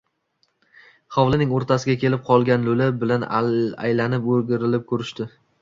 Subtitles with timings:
[1.17, 5.33] Hovlining o‘rtasiga kelib qolgan lo‘li bilan aylanib-o‘rgilib ko‘rishdi.